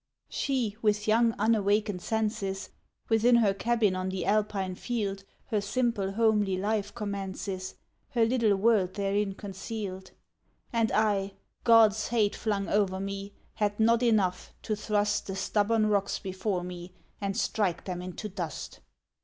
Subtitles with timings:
[0.29, 2.71] She with young unwakened senses,
[3.07, 7.75] Within her cabin on the Alpine field Her simple homely life commences,
[8.09, 10.09] Her little world therein concealed.
[10.73, 11.33] And I,
[11.63, 16.93] God's hate flung o'er me, Had not enough, to thrust The stubborn rocks before me
[17.21, 18.79] And strike them into dust